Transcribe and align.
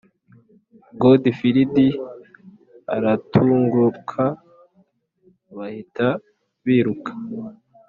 Godifilidi 1.01 1.87
aratunguka 2.95 4.23
bahita 5.57 6.07
biruka 6.65 7.11